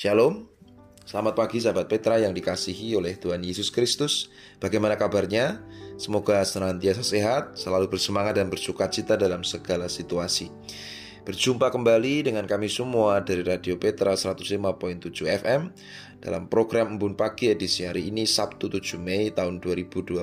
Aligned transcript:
Shalom, 0.00 0.48
selamat 1.04 1.36
pagi 1.36 1.60
sahabat 1.60 1.84
Petra 1.84 2.16
yang 2.16 2.32
dikasihi 2.32 2.96
oleh 2.96 3.20
Tuhan 3.20 3.44
Yesus 3.44 3.68
Kristus. 3.68 4.32
Bagaimana 4.56 4.96
kabarnya? 4.96 5.60
Semoga 6.00 6.40
senantiasa 6.40 7.04
sehat, 7.04 7.60
selalu 7.60 7.92
bersemangat 7.92 8.40
dan 8.40 8.48
bersuka 8.48 8.88
cita 8.88 9.20
dalam 9.20 9.44
segala 9.44 9.92
situasi. 9.92 10.48
Berjumpa 11.28 11.68
kembali 11.68 12.32
dengan 12.32 12.48
kami 12.48 12.72
semua 12.72 13.20
dari 13.20 13.44
Radio 13.44 13.76
Petra 13.76 14.16
105.7 14.16 15.12
FM 15.36 15.68
dalam 16.24 16.48
program 16.48 16.96
Embun 16.96 17.12
Pagi 17.12 17.52
edisi 17.52 17.84
hari 17.84 18.08
ini 18.08 18.24
Sabtu 18.24 18.72
7 18.72 18.96
Mei 18.96 19.28
tahun 19.36 19.60
2022. 19.60 20.16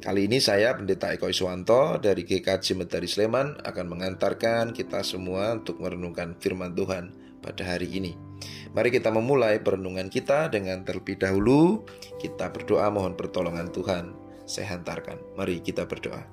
Kali 0.00 0.20
ini 0.24 0.40
saya 0.40 0.72
Pendeta 0.72 1.12
Eko 1.12 1.28
Iswanto 1.28 2.00
dari 2.00 2.24
GKJ 2.24 2.80
Medari 2.80 3.12
Sleman 3.12 3.60
akan 3.60 3.86
mengantarkan 3.92 4.72
kita 4.72 5.04
semua 5.04 5.52
untuk 5.52 5.84
merenungkan 5.84 6.32
firman 6.40 6.72
Tuhan 6.72 7.12
pada 7.44 7.76
hari 7.76 7.92
ini. 7.92 8.33
Mari 8.74 8.90
kita 8.90 9.14
memulai 9.14 9.62
perenungan 9.62 10.10
kita 10.10 10.50
dengan 10.50 10.82
terlebih 10.82 11.14
dahulu 11.14 11.86
kita 12.18 12.50
berdoa 12.50 12.90
mohon 12.90 13.14
pertolongan 13.14 13.70
Tuhan. 13.70 14.10
Saya 14.50 14.74
hantarkan. 14.74 15.38
Mari 15.38 15.62
kita 15.62 15.86
berdoa. 15.86 16.26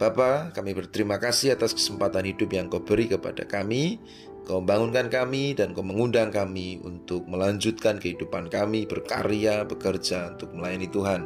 Bapa, 0.00 0.54
kami 0.56 0.72
berterima 0.72 1.20
kasih 1.20 1.58
atas 1.58 1.76
kesempatan 1.76 2.24
hidup 2.24 2.48
yang 2.54 2.72
kau 2.72 2.80
beri 2.80 3.04
kepada 3.04 3.44
kami. 3.44 4.00
Kau 4.48 4.64
bangunkan 4.64 5.12
kami 5.12 5.52
dan 5.52 5.76
kau 5.76 5.84
mengundang 5.84 6.32
kami 6.32 6.80
untuk 6.80 7.28
melanjutkan 7.28 8.00
kehidupan 8.00 8.48
kami 8.48 8.88
berkarya, 8.88 9.68
bekerja 9.68 10.38
untuk 10.38 10.56
melayani 10.56 10.88
Tuhan. 10.88 11.20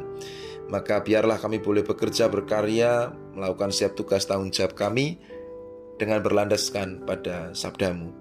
Maka 0.67 0.99
biarlah 1.07 1.39
kami 1.39 1.63
boleh 1.63 1.87
bekerja, 1.87 2.27
berkarya, 2.27 3.15
melakukan 3.31 3.71
setiap 3.71 3.95
tugas 3.95 4.27
tanggung 4.27 4.51
jawab 4.51 4.75
kami 4.75 5.23
dengan 5.95 6.19
berlandaskan 6.19 7.07
pada 7.07 7.55
sabdamu. 7.55 8.11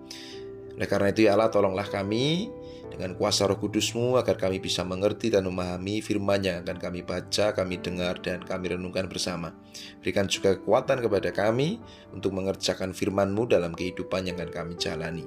Oleh 0.77 0.89
karena 0.89 1.13
itu 1.13 1.29
ya 1.29 1.37
Allah 1.37 1.53
tolonglah 1.53 1.89
kami 1.89 2.49
dengan 2.93 3.17
kuasa 3.17 3.49
roh 3.49 3.57
kudusmu 3.57 4.21
agar 4.21 4.37
kami 4.37 4.61
bisa 4.61 4.85
mengerti 4.85 5.33
dan 5.33 5.49
memahami 5.49 6.05
firman 6.05 6.45
yang 6.45 6.61
akan 6.61 6.77
kami 6.77 7.01
baca, 7.01 7.57
kami 7.57 7.81
dengar, 7.81 8.21
dan 8.21 8.45
kami 8.45 8.77
renungkan 8.77 9.09
bersama. 9.09 9.57
Berikan 10.05 10.29
juga 10.29 10.61
kekuatan 10.61 11.01
kepada 11.01 11.33
kami 11.33 11.81
untuk 12.13 12.37
mengerjakan 12.37 12.93
firman-Mu 12.93 13.49
dalam 13.49 13.73
kehidupan 13.73 14.29
yang 14.29 14.37
akan 14.37 14.53
kami 14.53 14.73
jalani. 14.77 15.25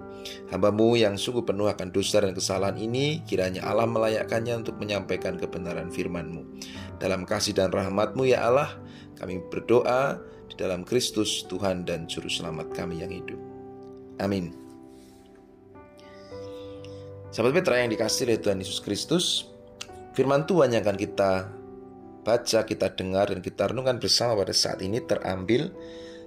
Hambamu 0.54 0.94
yang 0.94 1.18
sungguh 1.18 1.42
penuh 1.42 1.66
akan 1.66 1.90
dosa 1.90 2.22
dan 2.22 2.38
kesalahan 2.38 2.78
ini, 2.78 3.26
kiranya 3.26 3.66
Allah 3.66 3.90
melayakkannya 3.90 4.62
untuk 4.62 4.78
menyampaikan 4.78 5.42
kebenaran 5.42 5.90
firman-Mu. 5.90 6.46
Dalam 7.02 7.26
kasih 7.26 7.58
dan 7.58 7.74
rahmat-Mu 7.74 8.30
ya 8.30 8.46
Allah, 8.46 8.78
kami 9.18 9.42
berdoa 9.50 10.22
di 10.46 10.56
dalam 10.56 10.86
Kristus 10.86 11.50
Tuhan 11.50 11.82
dan 11.90 12.06
Juru 12.06 12.30
Selamat 12.30 12.70
kami 12.78 13.02
yang 13.02 13.10
hidup. 13.10 13.42
Amin. 14.22 14.65
Sahabat 17.36 17.52
Petra 17.60 17.84
yang 17.84 17.92
dikasih 17.92 18.32
oleh 18.32 18.40
Tuhan 18.40 18.64
Yesus 18.64 18.80
Kristus, 18.80 19.52
firman 20.16 20.48
Tuhan 20.48 20.72
yang 20.72 20.88
akan 20.88 20.96
kita 20.96 21.52
baca, 22.24 22.60
kita 22.64 22.96
dengar, 22.96 23.28
dan 23.28 23.44
kita 23.44 23.76
renungkan 23.76 24.00
bersama 24.00 24.40
pada 24.40 24.56
saat 24.56 24.80
ini 24.80 25.04
terambil 25.04 25.68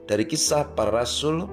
dari 0.05 0.29
kisah 0.29 0.69
para 0.77 0.93
rasul 0.93 1.49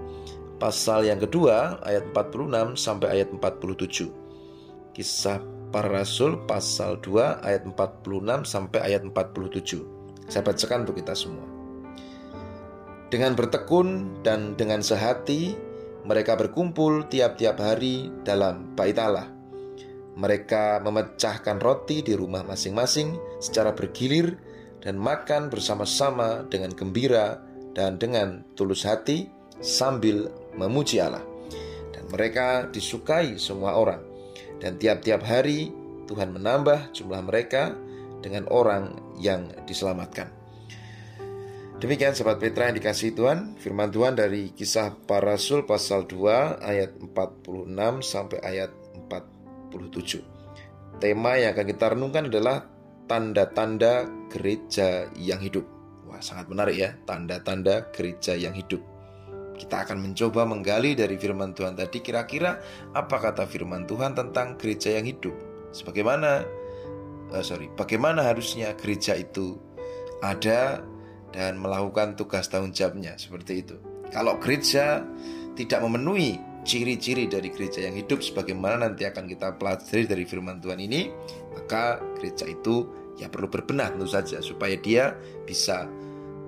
pasal 0.60 1.08
yang 1.08 1.24
kedua 1.24 1.80
ayat 1.88 2.12
46 2.12 2.76
sampai 2.76 3.08
ayat 3.16 3.32
47. 3.32 4.92
Kisah 4.92 5.40
para 5.72 5.88
rasul 5.88 6.36
pasal 6.44 7.00
2 7.00 7.40
ayat 7.40 7.64
46 7.64 8.44
sampai 8.44 8.80
ayat 8.84 9.08
47. 9.08 10.36
Saya 10.36 10.44
bacakan 10.44 10.84
untuk 10.84 11.00
kita 11.00 11.16
semua. 11.16 11.48
Dengan 13.08 13.32
bertekun 13.40 14.20
dan 14.20 14.60
dengan 14.60 14.84
sehati 14.84 15.56
mereka 16.04 16.36
berkumpul 16.36 17.08
tiap-tiap 17.08 17.56
hari 17.56 18.12
dalam 18.28 18.76
bait 18.76 19.00
Allah 19.00 19.35
mereka 20.16 20.80
memecahkan 20.80 21.60
roti 21.60 22.00
di 22.00 22.16
rumah 22.16 22.42
masing-masing 22.48 23.20
secara 23.44 23.76
bergilir 23.76 24.40
dan 24.80 24.96
makan 24.96 25.52
bersama-sama 25.52 26.48
dengan 26.48 26.72
gembira 26.72 27.44
dan 27.76 28.00
dengan 28.00 28.48
tulus 28.56 28.88
hati 28.88 29.28
sambil 29.60 30.32
memuji 30.56 31.04
Allah. 31.04 31.24
Dan 31.92 32.08
mereka 32.08 32.72
disukai 32.72 33.36
semua 33.36 33.76
orang. 33.76 34.00
Dan 34.64 34.80
tiap-tiap 34.80 35.20
hari 35.28 35.74
Tuhan 36.08 36.32
menambah 36.32 36.96
jumlah 36.96 37.22
mereka 37.26 37.76
dengan 38.24 38.48
orang 38.48 38.96
yang 39.20 39.52
diselamatkan. 39.68 40.32
Demikian 41.76 42.16
sahabat 42.16 42.40
Petra 42.40 42.72
yang 42.72 42.80
dikasih 42.80 43.12
Tuhan, 43.20 43.60
firman 43.60 43.92
Tuhan 43.92 44.16
dari 44.16 44.56
kisah 44.56 44.96
para 45.04 45.36
rasul 45.36 45.68
pasal 45.68 46.08
2 46.08 46.64
ayat 46.64 46.96
46 47.04 47.68
sampai 48.00 48.40
ayat 48.40 48.72
4 49.76 51.02
Tema 51.04 51.36
yang 51.36 51.52
akan 51.52 51.66
kita 51.68 51.86
renungkan 51.92 52.32
adalah 52.32 52.64
tanda-tanda 53.06 54.08
gereja 54.32 55.12
yang 55.20 55.44
hidup. 55.44 55.68
Wah, 56.08 56.22
sangat 56.24 56.48
menarik 56.48 56.78
ya, 56.80 56.90
tanda-tanda 57.04 57.92
gereja 57.92 58.34
yang 58.38 58.56
hidup. 58.56 58.82
Kita 59.56 59.88
akan 59.88 60.04
mencoba 60.04 60.44
menggali 60.44 60.96
dari 61.00 61.16
firman 61.16 61.56
Tuhan 61.56 61.80
tadi 61.80 62.04
kira-kira 62.04 62.60
apa 62.92 63.16
kata 63.20 63.48
firman 63.48 63.88
Tuhan 63.88 64.16
tentang 64.16 64.60
gereja 64.60 64.96
yang 64.96 65.08
hidup. 65.08 65.36
Sebagaimana 65.72 66.44
uh, 67.32 67.44
sorry, 67.44 67.72
bagaimana 67.72 68.24
harusnya 68.24 68.76
gereja 68.76 69.16
itu 69.16 69.56
ada 70.20 70.84
dan 71.32 71.60
melakukan 71.60 72.16
tugas 72.16 72.48
tanggung 72.48 72.72
jawabnya 72.72 73.16
seperti 73.20 73.64
itu. 73.64 73.76
Kalau 74.12 74.40
gereja 74.40 75.04
tidak 75.56 75.80
memenuhi 75.84 76.40
ciri-ciri 76.66 77.30
dari 77.30 77.54
gereja 77.54 77.86
yang 77.86 77.96
hidup 77.96 78.26
sebagaimana 78.26 78.90
nanti 78.90 79.06
akan 79.06 79.30
kita 79.30 79.56
pelajari 79.56 80.10
dari 80.10 80.26
firman 80.26 80.58
Tuhan 80.60 80.82
ini, 80.82 81.14
maka 81.54 82.02
gereja 82.18 82.50
itu 82.50 82.90
ya 83.16 83.30
perlu 83.30 83.48
berbenah 83.48 83.94
tentu 83.94 84.10
saja 84.10 84.42
supaya 84.42 84.76
dia 84.76 85.14
bisa 85.46 85.88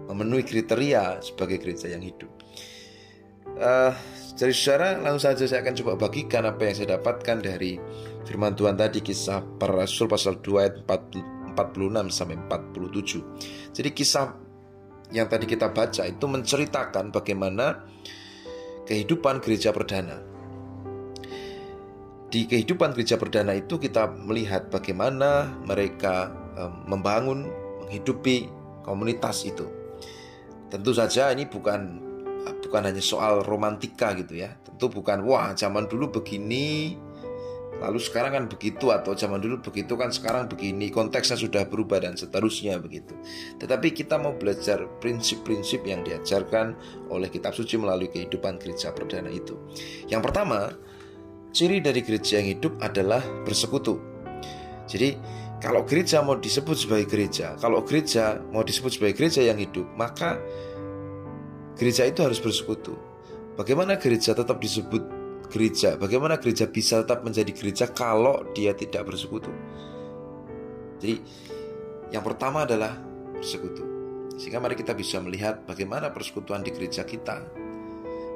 memenuhi 0.09 0.43
kriteria 0.43 1.21
sebagai 1.21 1.61
gereja 1.61 1.93
yang 1.93 2.01
hidup. 2.01 2.31
Uh, 3.57 3.93
dari 4.37 4.53
sejarah 4.53 5.01
langsung 5.01 5.33
saja 5.33 5.49
saya 5.49 5.65
akan 5.65 5.75
coba 5.81 6.09
bagikan 6.09 6.45
apa 6.45 6.69
yang 6.69 6.75
saya 6.77 6.89
dapatkan 6.99 7.37
dari 7.41 7.81
firman 8.27 8.53
Tuhan 8.53 8.77
tadi 8.77 9.01
kisah 9.01 9.41
para 9.57 9.73
rasul 9.73 10.05
pasal 10.05 10.37
2 10.43 10.61
ayat 10.61 10.75
46 10.85 11.57
sampai 12.13 12.37
47. 12.45 13.73
Jadi 13.73 13.89
kisah 13.97 14.37
yang 15.09 15.25
tadi 15.31 15.47
kita 15.47 15.71
baca 15.71 16.03
itu 16.03 16.25
menceritakan 16.27 17.09
bagaimana 17.09 17.87
kehidupan 18.87 19.43
gereja 19.43 19.75
perdana. 19.75 20.23
Di 22.27 22.43
kehidupan 22.47 22.91
gereja 22.95 23.15
perdana 23.19 23.55
itu 23.55 23.79
kita 23.79 24.07
melihat 24.11 24.67
bagaimana 24.71 25.51
mereka 25.63 26.31
membangun, 26.87 27.47
menghidupi 27.83 28.47
komunitas 28.83 29.47
itu. 29.47 29.67
Tentu 30.67 30.91
saja 30.91 31.31
ini 31.31 31.47
bukan 31.47 32.03
bukan 32.67 32.83
hanya 32.83 32.99
soal 32.99 33.43
romantika 33.47 34.11
gitu 34.15 34.43
ya. 34.43 34.55
Tentu 34.59 34.91
bukan 34.91 35.23
wah 35.23 35.55
zaman 35.55 35.87
dulu 35.87 36.19
begini 36.19 36.99
Lalu 37.77 37.99
sekarang 38.01 38.31
kan 38.33 38.45
begitu 38.49 38.89
atau 38.89 39.13
zaman 39.13 39.37
dulu 39.37 39.61
begitu 39.61 39.93
kan 39.93 40.09
sekarang 40.09 40.49
begini 40.49 40.89
konteksnya 40.89 41.37
sudah 41.37 41.63
berubah 41.69 42.01
dan 42.01 42.17
seterusnya 42.17 42.81
begitu. 42.81 43.13
Tetapi 43.61 43.93
kita 43.93 44.17
mau 44.17 44.33
belajar 44.33 44.89
prinsip-prinsip 44.97 45.85
yang 45.85 46.01
diajarkan 46.01 46.73
oleh 47.13 47.29
kitab 47.29 47.53
suci 47.53 47.77
melalui 47.77 48.09
kehidupan 48.09 48.57
gereja 48.57 48.89
perdana 48.89 49.29
itu. 49.29 49.53
Yang 50.09 50.21
pertama, 50.25 50.73
ciri 51.53 51.77
dari 51.77 52.01
gereja 52.01 52.41
yang 52.41 52.57
hidup 52.57 52.81
adalah 52.81 53.21
bersekutu. 53.45 54.01
Jadi 54.89 55.17
kalau 55.57 55.81
gereja 55.85 56.21
mau 56.21 56.37
disebut 56.37 56.77
sebagai 56.77 57.09
gereja, 57.09 57.57
kalau 57.57 57.81
gereja 57.81 58.41
mau 58.53 58.61
disebut 58.61 58.93
sebagai 58.93 59.17
gereja 59.17 59.41
yang 59.41 59.57
hidup, 59.57 59.89
maka 59.97 60.37
gereja 61.77 62.05
itu 62.05 62.21
harus 62.21 62.37
bersekutu. 62.37 62.93
Bagaimana 63.57 63.97
gereja 63.97 64.37
tetap 64.37 64.61
disebut 64.61 65.16
gereja. 65.47 65.95
Bagaimana 65.95 66.37
gereja 66.39 66.67
bisa 66.67 67.03
tetap 67.03 67.23
menjadi 67.23 67.51
gereja 67.51 67.85
kalau 67.91 68.43
dia 68.51 68.75
tidak 68.75 69.07
bersekutu? 69.07 69.51
Jadi, 70.97 71.21
yang 72.11 72.23
pertama 72.23 72.63
adalah 72.63 72.97
bersekutu. 73.35 73.83
Sehingga 74.37 74.61
mari 74.61 74.77
kita 74.77 74.93
bisa 74.93 75.17
melihat 75.17 75.65
bagaimana 75.65 76.13
persekutuan 76.13 76.61
di 76.61 76.69
gereja 76.69 77.03
kita. 77.03 77.41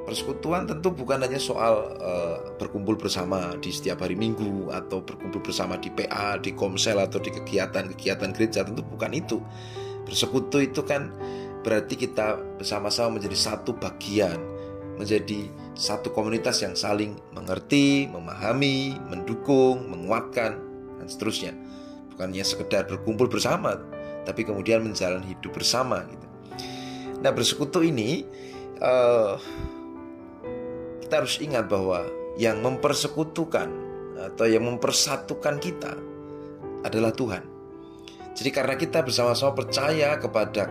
Persekutuan 0.02 0.66
tentu 0.66 0.90
bukan 0.90 1.22
hanya 1.22 1.38
soal 1.38 1.94
uh, 2.02 2.58
berkumpul 2.58 2.98
bersama 2.98 3.54
di 3.62 3.70
setiap 3.70 4.02
hari 4.02 4.18
Minggu 4.18 4.74
atau 4.74 4.98
berkumpul 4.98 5.38
bersama 5.46 5.78
di 5.78 5.94
PA, 5.94 6.42
di 6.42 6.58
Komsel 6.58 6.98
atau 6.98 7.22
di 7.22 7.30
kegiatan-kegiatan 7.30 8.30
gereja, 8.34 8.66
tentu 8.66 8.82
bukan 8.82 9.14
itu. 9.14 9.38
Bersekutu 10.02 10.58
itu 10.58 10.82
kan 10.82 11.14
berarti 11.62 11.94
kita 11.94 12.58
bersama-sama 12.58 13.22
menjadi 13.22 13.38
satu 13.38 13.78
bagian 13.78 14.52
menjadi 14.98 15.48
satu 15.72 16.12
komunitas 16.12 16.60
yang 16.60 16.76
saling 16.76 17.16
mengerti, 17.32 18.08
memahami, 18.08 18.96
mendukung, 19.08 19.88
menguatkan, 19.88 20.60
dan 21.00 21.06
seterusnya. 21.08 21.52
Bukannya 22.12 22.44
sekedar 22.44 22.84
berkumpul 22.86 23.26
bersama, 23.26 23.80
tapi 24.28 24.44
kemudian 24.44 24.84
menjalani 24.84 25.32
hidup 25.32 25.56
bersama. 25.56 26.04
Gitu. 26.04 26.26
Nah 27.22 27.32
bersekutu 27.32 27.80
ini 27.80 28.26
uh, 28.82 29.38
kita 31.02 31.14
harus 31.24 31.40
ingat 31.40 31.70
bahwa 31.70 32.04
yang 32.36 32.60
mempersekutukan 32.60 33.68
atau 34.32 34.46
yang 34.46 34.64
mempersatukan 34.64 35.56
kita 35.58 35.92
adalah 36.82 37.14
Tuhan. 37.14 37.44
Jadi 38.32 38.50
karena 38.50 38.74
kita 38.80 39.04
bersama-sama 39.04 39.52
percaya 39.52 40.16
kepada 40.16 40.68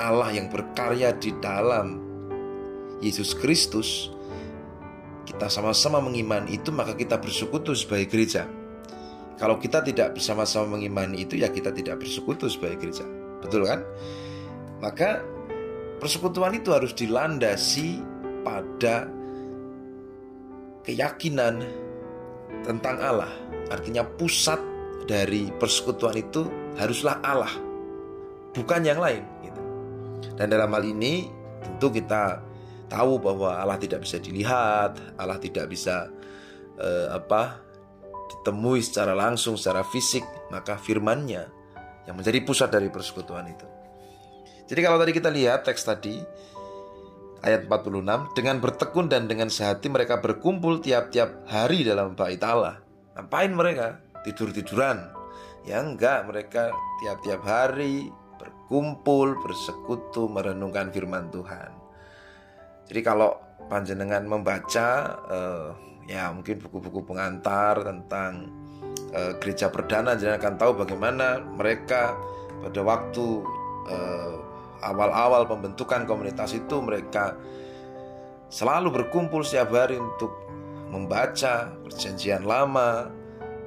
Allah 0.00 0.32
yang 0.34 0.50
berkarya 0.50 1.14
di 1.14 1.30
dalam 1.38 2.02
Yesus 3.00 3.32
Kristus, 3.32 4.10
kita 5.30 5.46
sama-sama 5.46 6.02
mengimani 6.02 6.58
itu 6.58 6.74
maka 6.74 6.98
kita 6.98 7.14
bersekutu 7.22 7.70
sebagai 7.78 8.10
gereja. 8.10 8.50
Kalau 9.38 9.56
kita 9.56 9.80
tidak 9.80 10.18
bersama-sama 10.18 10.76
mengimani 10.76 11.22
itu 11.24 11.38
ya 11.38 11.48
kita 11.48 11.70
tidak 11.70 12.02
bersekutu 12.02 12.50
sebagai 12.50 12.82
gereja. 12.82 13.06
Betul 13.40 13.64
kan? 13.64 13.80
Maka 14.82 15.22
persekutuan 16.02 16.58
itu 16.58 16.74
harus 16.74 16.92
dilandasi 16.92 18.02
pada 18.42 19.06
keyakinan 20.82 21.62
tentang 22.66 22.98
Allah. 22.98 23.32
Artinya 23.70 24.02
pusat 24.02 24.58
dari 25.06 25.48
persekutuan 25.56 26.18
itu 26.18 26.50
haruslah 26.74 27.22
Allah, 27.22 27.54
bukan 28.52 28.82
yang 28.82 28.98
lain. 28.98 29.22
Gitu. 29.46 29.60
Dan 30.34 30.50
dalam 30.50 30.74
hal 30.74 30.84
ini 30.84 31.30
tentu 31.62 31.88
kita 31.94 32.49
tahu 32.90 33.22
bahwa 33.22 33.54
Allah 33.54 33.78
tidak 33.78 34.02
bisa 34.02 34.18
dilihat, 34.18 34.98
Allah 35.14 35.38
tidak 35.38 35.70
bisa 35.70 36.10
eh, 36.76 37.08
apa 37.14 37.62
ditemui 38.30 38.82
secara 38.82 39.14
langsung, 39.14 39.54
secara 39.54 39.86
fisik, 39.86 40.22
maka 40.50 40.74
firmannya 40.74 41.46
yang 42.10 42.14
menjadi 42.18 42.42
pusat 42.42 42.74
dari 42.74 42.90
persekutuan 42.90 43.46
itu. 43.46 43.66
Jadi 44.66 44.80
kalau 44.82 44.98
tadi 45.02 45.12
kita 45.14 45.30
lihat 45.30 45.66
teks 45.66 45.82
tadi 45.82 46.14
ayat 47.42 47.66
46 47.66 48.36
dengan 48.36 48.56
bertekun 48.62 49.06
dan 49.10 49.26
dengan 49.26 49.50
sehati 49.50 49.90
mereka 49.90 50.22
berkumpul 50.22 50.78
tiap-tiap 50.78 51.50
hari 51.50 51.82
dalam 51.82 52.14
bait 52.14 52.40
Allah. 52.44 52.78
Ngapain 53.18 53.50
mereka? 53.50 53.98
Tidur-tiduran. 54.22 55.10
Ya 55.66 55.82
enggak, 55.82 56.24
mereka 56.24 56.72
tiap-tiap 57.02 57.42
hari 57.44 58.08
berkumpul, 58.40 59.36
bersekutu, 59.42 60.30
merenungkan 60.30 60.88
firman 60.94 61.28
Tuhan. 61.28 61.89
Jadi 62.90 63.06
kalau 63.06 63.38
panjenengan 63.70 64.26
membaca 64.26 65.14
uh, 65.30 65.70
ya 66.10 66.34
mungkin 66.34 66.58
buku-buku 66.58 67.06
pengantar 67.06 67.86
tentang 67.86 68.50
uh, 69.14 69.38
gereja 69.38 69.70
perdana 69.70 70.18
jangan 70.18 70.42
akan 70.42 70.54
tahu 70.58 70.72
bagaimana 70.82 71.38
mereka 71.38 72.18
pada 72.66 72.82
waktu 72.82 73.46
uh, 73.86 74.34
awal-awal 74.82 75.46
pembentukan 75.46 76.02
komunitas 76.02 76.50
itu 76.50 76.82
mereka 76.82 77.38
selalu 78.50 78.90
berkumpul 78.90 79.46
setiap 79.46 79.70
hari 79.70 79.94
untuk 79.94 80.34
membaca 80.90 81.70
perjanjian 81.86 82.42
lama. 82.42 83.06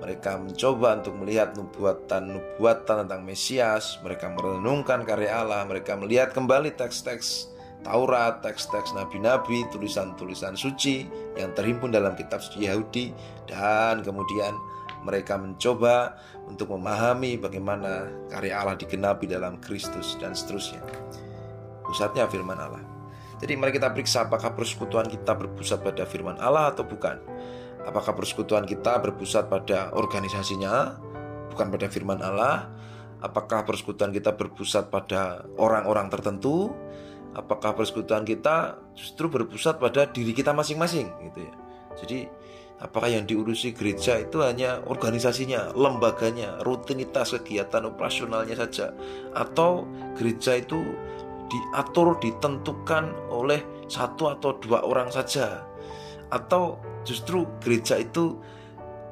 Mereka 0.04 0.36
mencoba 0.36 1.00
untuk 1.00 1.16
melihat 1.16 1.56
nubuatan-nubuatan 1.56 3.08
tentang 3.08 3.24
Mesias. 3.24 4.04
Mereka 4.04 4.36
merenungkan 4.36 5.08
karya 5.08 5.40
Allah. 5.40 5.64
Mereka 5.64 5.96
melihat 5.96 6.36
kembali 6.36 6.76
teks-teks 6.76 7.53
Taurat, 7.84 8.40
teks-teks 8.40 8.96
nabi-nabi, 8.96 9.68
tulisan-tulisan 9.68 10.56
suci 10.56 11.04
yang 11.36 11.52
terhimpun 11.52 11.92
dalam 11.92 12.16
kitab 12.16 12.40
suci 12.40 12.66
Yahudi 12.66 13.12
dan 13.46 14.00
kemudian 14.00 14.56
mereka 15.04 15.36
mencoba 15.36 16.16
untuk 16.48 16.72
memahami 16.72 17.36
bagaimana 17.36 18.08
karya 18.32 18.56
Allah 18.56 18.80
digenapi 18.80 19.28
dalam 19.28 19.60
Kristus 19.60 20.16
dan 20.16 20.32
seterusnya. 20.32 20.80
Pusatnya 21.84 22.26
firman 22.32 22.56
Allah. 22.56 22.84
Jadi 23.44 23.60
mari 23.60 23.76
kita 23.76 23.92
periksa 23.92 24.32
apakah 24.32 24.56
persekutuan 24.56 25.12
kita 25.12 25.36
berpusat 25.36 25.84
pada 25.84 26.08
firman 26.08 26.40
Allah 26.40 26.72
atau 26.72 26.88
bukan. 26.88 27.20
Apakah 27.84 28.16
persekutuan 28.16 28.64
kita 28.64 28.96
berpusat 29.04 29.52
pada 29.52 29.92
organisasinya, 29.92 30.96
bukan 31.52 31.68
pada 31.68 31.92
firman 31.92 32.24
Allah? 32.24 32.72
Apakah 33.20 33.68
persekutuan 33.68 34.16
kita 34.16 34.32
berpusat 34.40 34.88
pada 34.88 35.44
orang-orang 35.60 36.08
tertentu, 36.08 36.72
apakah 37.34 37.74
persekutuan 37.74 38.24
kita 38.24 38.78
justru 38.94 39.30
berpusat 39.30 39.82
pada 39.82 40.10
diri 40.10 40.34
kita 40.34 40.54
masing-masing 40.54 41.10
gitu 41.30 41.40
ya. 41.44 41.54
Jadi 41.94 42.20
apakah 42.82 43.10
yang 43.10 43.26
diurusi 43.26 43.74
gereja 43.74 44.18
itu 44.22 44.42
hanya 44.42 44.82
organisasinya, 44.86 45.74
lembaganya, 45.74 46.62
rutinitas 46.66 47.34
kegiatan 47.38 47.86
operasionalnya 47.90 48.58
saja 48.58 48.94
atau 49.34 49.86
gereja 50.18 50.58
itu 50.58 50.80
diatur 51.50 52.18
ditentukan 52.18 53.14
oleh 53.30 53.62
satu 53.86 54.34
atau 54.34 54.58
dua 54.58 54.82
orang 54.82 55.14
saja 55.14 55.62
atau 56.34 56.82
justru 57.06 57.46
gereja 57.62 58.02
itu 58.02 58.42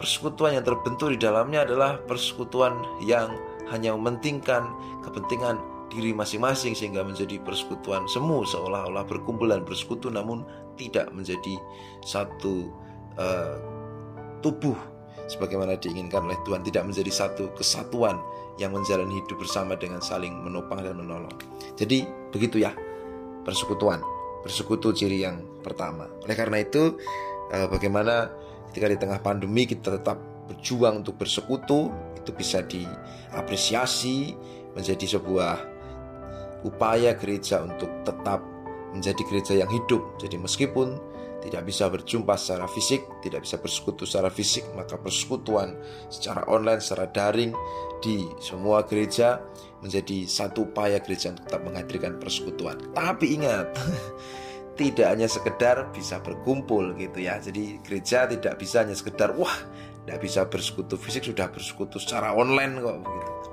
persekutuan 0.01 0.57
yang 0.57 0.65
terbentuk 0.65 1.13
di 1.13 1.19
dalamnya 1.21 1.61
adalah 1.61 2.01
persekutuan 2.09 2.73
yang 3.05 3.37
hanya 3.69 3.93
mementingkan 3.93 4.65
kepentingan 5.05 5.61
diri 5.91 6.15
masing-masing 6.15 6.71
sehingga 6.71 7.03
menjadi 7.03 7.37
persekutuan 7.43 8.07
semu 8.07 8.47
seolah-olah 8.47 9.03
berkumpul 9.03 9.51
dan 9.51 9.67
bersekutu 9.67 10.07
namun 10.07 10.47
tidak 10.79 11.11
menjadi 11.11 11.59
satu 11.99 12.71
uh, 13.19 13.59
tubuh 14.39 14.75
sebagaimana 15.27 15.75
diinginkan 15.75 16.27
oleh 16.27 16.39
Tuhan 16.47 16.63
tidak 16.63 16.87
menjadi 16.87 17.11
satu 17.11 17.51
kesatuan 17.53 18.19
yang 18.55 18.71
menjalani 18.71 19.19
hidup 19.19 19.39
bersama 19.39 19.75
dengan 19.75 19.99
saling 19.99 20.31
menopang 20.31 20.83
dan 20.83 20.95
menolong. 20.95 21.35
Jadi 21.75 22.07
begitu 22.31 22.63
ya 22.63 22.71
persekutuan 23.43 23.99
bersekutu 24.41 24.95
ciri 24.95 25.23
yang 25.27 25.43
pertama. 25.61 26.07
Oleh 26.23 26.35
karena 26.35 26.63
itu 26.63 26.97
uh, 27.51 27.67
bagaimana 27.67 28.31
ketika 28.71 28.87
di 28.87 28.97
tengah 28.97 29.19
pandemi 29.19 29.67
kita 29.67 29.99
tetap 29.99 30.17
berjuang 30.51 31.03
untuk 31.05 31.15
bersekutu 31.15 31.91
itu 32.17 32.31
bisa 32.35 32.59
diapresiasi 32.63 34.35
menjadi 34.75 35.19
sebuah 35.19 35.70
upaya 36.63 37.17
gereja 37.17 37.63
untuk 37.65 37.89
tetap 38.05 38.43
menjadi 38.91 39.21
gereja 39.27 39.53
yang 39.63 39.71
hidup. 39.71 40.03
Jadi 40.19 40.35
meskipun 40.37 40.99
tidak 41.41 41.65
bisa 41.65 41.89
berjumpa 41.89 42.37
secara 42.37 42.69
fisik, 42.69 43.01
tidak 43.25 43.41
bisa 43.41 43.57
bersekutu 43.57 44.05
secara 44.05 44.29
fisik, 44.29 44.61
maka 44.77 44.93
persekutuan 45.01 45.73
secara 46.13 46.45
online, 46.45 46.77
secara 46.77 47.09
daring 47.09 47.51
di 47.97 48.29
semua 48.37 48.85
gereja 48.85 49.41
menjadi 49.81 50.29
satu 50.29 50.69
upaya 50.69 51.01
gereja 51.01 51.33
untuk 51.33 51.49
tetap 51.49 51.61
menghadirkan 51.65 52.21
persekutuan. 52.21 52.77
Tapi 52.93 53.41
ingat, 53.41 53.73
tidak 54.79 55.07
hanya 55.17 55.25
sekedar 55.25 55.89
bisa 55.89 56.21
berkumpul 56.21 56.93
gitu 57.01 57.17
ya. 57.25 57.41
Jadi 57.41 57.81
gereja 57.81 58.29
tidak 58.29 58.61
bisa 58.61 58.85
hanya 58.85 58.93
sekedar 58.93 59.33
wah, 59.33 59.57
tidak 60.05 60.19
bisa 60.21 60.45
bersekutu 60.45 60.93
fisik 60.93 61.25
sudah 61.25 61.49
bersekutu 61.49 61.97
secara 61.97 62.37
online 62.37 62.77
kok. 62.77 63.01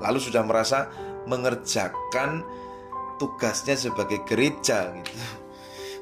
Lalu 0.05 0.19
sudah 0.21 0.45
merasa 0.45 0.93
mengerjakan 1.25 2.45
tugasnya 3.19 3.75
sebagai 3.77 4.23
gereja 4.25 4.95
gitu. 4.95 5.13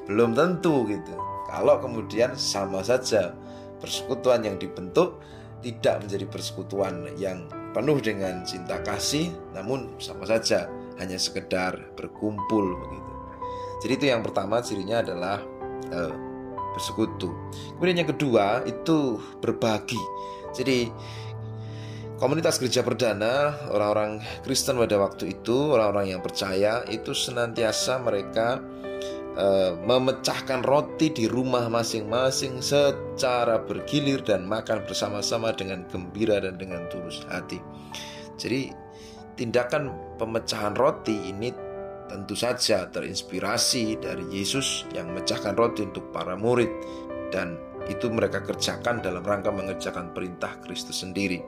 Belum 0.07 0.31
tentu 0.37 0.87
gitu. 0.87 1.13
Kalau 1.49 1.81
kemudian 1.83 2.37
sama 2.39 2.79
saja 2.85 3.35
persekutuan 3.81 4.45
yang 4.45 4.55
dibentuk 4.55 5.19
tidak 5.65 6.05
menjadi 6.05 6.25
persekutuan 6.29 7.17
yang 7.17 7.49
penuh 7.73 7.97
dengan 7.99 8.45
cinta 8.45 8.79
kasih, 8.85 9.33
namun 9.51 9.97
sama 9.97 10.23
saja 10.23 10.69
hanya 11.01 11.17
sekedar 11.17 11.93
berkumpul 11.97 12.77
begitu. 12.77 13.13
Jadi 13.83 13.93
itu 13.93 14.05
yang 14.09 14.21
pertama 14.25 14.61
cirinya 14.61 15.01
adalah 15.05 15.37
uh, 15.93 16.15
bersekutu. 16.73 17.33
Kemudian 17.77 18.05
yang 18.05 18.09
kedua 18.09 18.65
itu 18.65 19.21
berbagi. 19.41 20.01
Jadi 20.53 20.89
Komunitas 22.17 22.57
gereja 22.57 22.81
perdana, 22.81 23.53
orang-orang 23.69 24.17
Kristen 24.41 24.81
pada 24.81 24.97
waktu 24.97 25.37
itu, 25.37 25.77
orang-orang 25.77 26.17
yang 26.17 26.21
percaya 26.25 26.81
itu 26.89 27.13
senantiasa 27.13 28.01
mereka 28.01 28.57
e, 29.37 29.77
memecahkan 29.85 30.65
roti 30.65 31.13
di 31.13 31.29
rumah 31.29 31.69
masing-masing 31.69 32.57
secara 32.57 33.61
bergilir 33.61 34.25
dan 34.25 34.49
makan 34.49 34.81
bersama-sama 34.89 35.53
dengan 35.53 35.85
gembira 35.93 36.41
dan 36.41 36.57
dengan 36.57 36.89
tulus 36.89 37.21
hati. 37.29 37.61
Jadi 38.41 38.73
tindakan 39.37 40.17
pemecahan 40.17 40.73
roti 40.73 41.29
ini 41.29 41.53
tentu 42.09 42.33
saja 42.33 42.89
terinspirasi 42.89 44.01
dari 44.01 44.25
Yesus 44.33 44.89
yang 44.89 45.13
memecahkan 45.13 45.53
roti 45.53 45.85
untuk 45.85 46.09
para 46.09 46.33
murid 46.33 46.73
dan 47.29 47.61
itu 47.93 48.09
mereka 48.09 48.41
kerjakan 48.41 49.05
dalam 49.05 49.21
rangka 49.21 49.53
mengerjakan 49.53 50.17
perintah 50.17 50.57
Kristus 50.65 51.05
sendiri. 51.05 51.45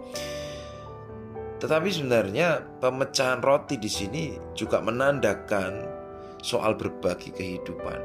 Tetapi 1.60 1.92
sebenarnya 1.92 2.64
pemecahan 2.80 3.44
roti 3.44 3.76
di 3.76 3.92
sini 3.92 4.32
juga 4.56 4.80
menandakan 4.80 5.84
soal 6.40 6.80
berbagi 6.80 7.36
kehidupan. 7.36 8.00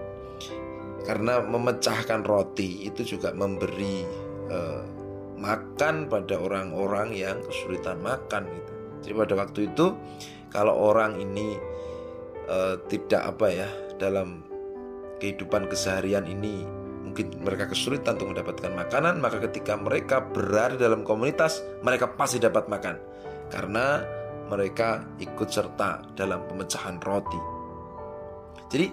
Karena 1.06 1.38
memecahkan 1.38 2.26
roti 2.26 2.90
itu 2.90 3.14
juga 3.14 3.30
memberi 3.30 4.02
uh, 4.50 4.82
makan 5.38 6.10
pada 6.10 6.34
orang-orang 6.34 7.14
yang 7.14 7.38
kesulitan 7.46 8.02
makan 8.02 8.50
gitu. 8.50 8.72
Jadi 9.06 9.14
pada 9.14 9.34
waktu 9.38 9.60
itu 9.70 9.86
kalau 10.50 10.74
orang 10.74 11.20
ini 11.22 11.54
uh, 12.50 12.74
tidak 12.90 13.36
apa 13.36 13.46
ya 13.52 13.68
dalam 14.00 14.42
kehidupan 15.22 15.70
keseharian 15.70 16.26
ini 16.26 16.66
mungkin 17.04 17.30
mereka 17.46 17.70
kesulitan 17.70 18.18
untuk 18.18 18.34
mendapatkan 18.34 18.72
makanan, 18.74 19.22
maka 19.22 19.38
ketika 19.46 19.78
mereka 19.78 20.24
berada 20.24 20.74
dalam 20.74 21.06
komunitas, 21.06 21.62
mereka 21.84 22.10
pasti 22.10 22.42
dapat 22.42 22.66
makan 22.66 22.96
karena 23.48 24.04
mereka 24.48 25.04
ikut 25.20 25.48
serta 25.48 26.04
dalam 26.12 26.44
pemecahan 26.44 27.00
roti. 27.00 27.40
Jadi 28.68 28.86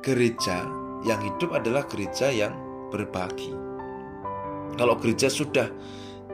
gereja 0.00 0.64
yang 1.04 1.20
hidup 1.20 1.56
adalah 1.56 1.84
gereja 1.88 2.32
yang 2.32 2.56
berbagi. 2.88 3.52
Kalau 4.76 4.96
gereja 4.96 5.28
sudah 5.28 5.68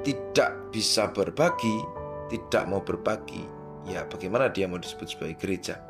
tidak 0.06 0.70
bisa 0.70 1.10
berbagi, 1.10 1.82
tidak 2.30 2.62
mau 2.70 2.78
berbagi, 2.78 3.42
ya 3.90 4.06
bagaimana 4.06 4.50
dia 4.50 4.70
mau 4.70 4.78
disebut 4.78 5.06
sebagai 5.10 5.36
gereja? 5.38 5.82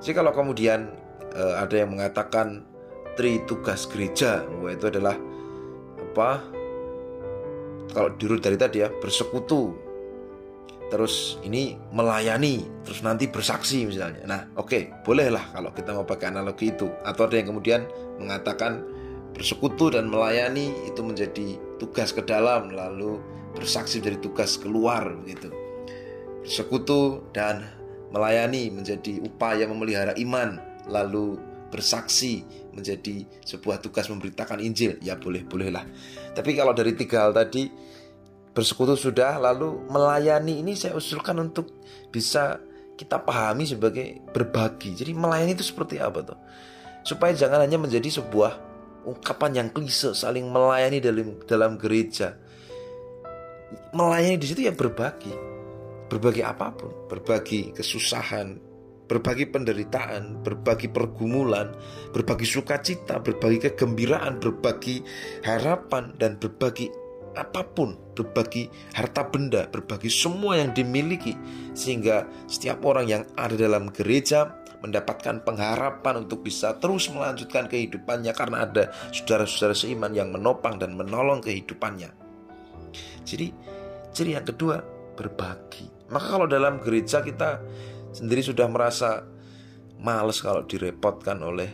Jadi 0.00 0.12
kalau 0.12 0.32
kemudian 0.32 0.92
uh, 1.36 1.60
ada 1.60 1.84
yang 1.84 1.96
mengatakan 1.96 2.64
tri 3.16 3.40
tugas 3.48 3.88
gereja, 3.88 4.44
itu 4.68 4.86
adalah 4.88 5.16
apa? 6.12 6.59
Kalau 7.90 8.14
dirut 8.14 8.40
dari 8.42 8.54
tadi 8.54 8.82
ya 8.82 8.88
bersekutu, 8.88 9.74
terus 10.90 11.38
ini 11.46 11.78
melayani, 11.94 12.66
terus 12.82 13.02
nanti 13.02 13.30
bersaksi 13.30 13.86
misalnya. 13.86 14.22
Nah, 14.26 14.40
oke, 14.58 14.66
okay, 14.66 14.82
bolehlah 15.06 15.50
kalau 15.54 15.70
kita 15.74 15.94
mau 15.94 16.06
pakai 16.06 16.30
analogi 16.30 16.70
itu. 16.74 16.90
Atau 17.06 17.26
ada 17.26 17.38
yang 17.38 17.54
kemudian 17.54 17.86
mengatakan 18.18 18.82
bersekutu 19.34 19.94
dan 19.94 20.10
melayani 20.10 20.74
itu 20.86 21.00
menjadi 21.02 21.58
tugas 21.78 22.10
ke 22.10 22.22
dalam, 22.22 22.74
lalu 22.74 23.22
bersaksi 23.54 23.98
dari 23.98 24.18
tugas 24.18 24.58
keluar 24.58 25.06
begitu. 25.22 25.50
Bersekutu 26.42 27.26
dan 27.34 27.66
melayani 28.10 28.74
menjadi 28.74 29.22
upaya 29.22 29.70
memelihara 29.70 30.14
iman 30.18 30.58
lalu 30.90 31.38
bersaksi 31.70 32.44
menjadi 32.74 33.24
sebuah 33.46 33.78
tugas 33.80 34.10
memberitakan 34.10 34.58
Injil 34.60 34.98
ya 35.00 35.16
boleh 35.16 35.46
bolehlah. 35.46 35.86
Tapi 36.34 36.54
kalau 36.58 36.74
dari 36.74 36.92
tiga 36.98 37.26
hal 37.26 37.32
tadi 37.32 37.70
bersekutu 38.50 38.98
sudah 38.98 39.38
lalu 39.38 39.86
melayani 39.86 40.60
ini 40.60 40.74
saya 40.74 40.98
usulkan 40.98 41.38
untuk 41.38 41.70
bisa 42.10 42.58
kita 42.98 43.22
pahami 43.22 43.64
sebagai 43.64 44.20
berbagi. 44.34 44.98
Jadi 44.98 45.14
melayani 45.14 45.54
itu 45.54 45.64
seperti 45.64 46.02
apa 46.02 46.20
tuh 46.20 46.38
supaya 47.00 47.32
jangan 47.32 47.64
hanya 47.64 47.80
menjadi 47.80 48.20
sebuah 48.20 48.52
ungkapan 49.08 49.64
yang 49.64 49.68
klise 49.72 50.12
saling 50.12 50.50
melayani 50.52 51.00
dalam 51.00 51.40
dalam 51.48 51.72
gereja. 51.80 52.36
Melayani 53.94 54.36
di 54.36 54.46
situ 54.46 54.66
ya 54.66 54.74
berbagi. 54.74 55.32
Berbagi 56.10 56.42
apa 56.42 56.74
pun. 56.74 57.06
Berbagi 57.06 57.70
kesusahan 57.70 58.69
berbagi 59.10 59.50
penderitaan, 59.50 60.46
berbagi 60.46 60.86
pergumulan, 60.86 61.74
berbagi 62.14 62.46
sukacita, 62.46 63.18
berbagi 63.18 63.66
kegembiraan, 63.66 64.38
berbagi 64.38 65.02
harapan, 65.42 66.14
dan 66.14 66.38
berbagi 66.38 66.86
apa 67.34 67.66
pun, 67.66 67.98
berbagi 68.14 68.70
harta 68.94 69.26
benda, 69.26 69.66
berbagi 69.66 70.06
semua 70.06 70.62
yang 70.62 70.70
dimiliki, 70.70 71.34
sehingga 71.74 72.30
setiap 72.46 72.86
orang 72.86 73.10
yang 73.10 73.22
ada 73.34 73.58
dalam 73.58 73.90
gereja 73.90 74.62
mendapatkan 74.78 75.42
pengharapan 75.42 76.24
untuk 76.24 76.46
bisa 76.46 76.78
terus 76.78 77.10
melanjutkan 77.10 77.66
kehidupannya 77.66 78.32
karena 78.32 78.64
ada 78.64 78.94
saudara-saudara 79.10 79.74
seiman 79.74 80.14
yang 80.14 80.30
menopang 80.30 80.78
dan 80.78 80.94
menolong 80.94 81.42
kehidupannya. 81.42 82.14
Jadi, 83.26 83.52
ciri 84.14 84.38
yang 84.38 84.46
kedua, 84.46 84.80
berbagi. 85.18 86.00
Maka 86.10 86.26
kalau 86.26 86.48
dalam 86.48 86.80
gereja 86.82 87.20
kita 87.22 87.60
sendiri 88.10 88.42
sudah 88.42 88.66
merasa 88.66 89.24
males 90.00 90.40
kalau 90.40 90.64
direpotkan 90.64 91.38
oleh 91.44 91.70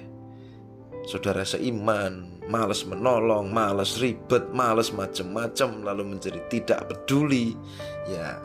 saudara 1.07 1.47
seiman, 1.47 2.43
males 2.51 2.83
menolong, 2.83 3.47
males 3.51 4.03
ribet, 4.03 4.51
males 4.51 4.91
macem-macem, 4.91 5.87
lalu 5.87 6.19
menjadi 6.19 6.41
tidak 6.51 6.91
peduli, 6.91 7.55
ya 8.11 8.43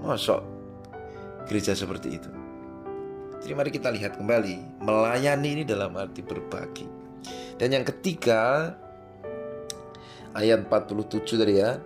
mosok 0.00 0.40
gereja 1.46 1.76
seperti 1.76 2.08
itu. 2.16 2.30
Jadi 3.44 3.52
mari 3.52 3.70
kita 3.70 3.92
lihat 3.92 4.16
kembali, 4.16 4.82
melayani 4.82 5.60
ini 5.60 5.62
dalam 5.62 5.94
arti 5.94 6.24
berbagi. 6.24 6.88
Dan 7.60 7.76
yang 7.76 7.84
ketiga, 7.84 8.72
ayat 10.32 10.66
47 10.66 11.40
tadi 11.40 11.54
ya, 11.60 11.76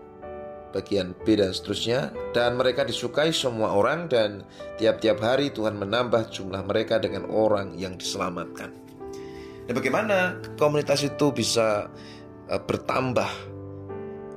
bagian 0.70 1.12
B 1.26 1.38
dan 1.38 1.50
seterusnya 1.50 2.14
dan 2.34 2.58
mereka 2.58 2.86
disukai 2.86 3.34
semua 3.34 3.74
orang 3.74 4.06
dan 4.06 4.46
tiap-tiap 4.78 5.18
hari 5.22 5.50
Tuhan 5.50 5.78
menambah 5.78 6.30
jumlah 6.30 6.62
mereka 6.66 7.02
dengan 7.02 7.26
orang 7.28 7.74
yang 7.76 7.98
diselamatkan. 7.98 8.70
Dan 9.66 9.74
bagaimana 9.78 10.40
komunitas 10.58 11.06
itu 11.06 11.30
bisa 11.30 11.86
uh, 12.50 12.62
bertambah 12.62 13.30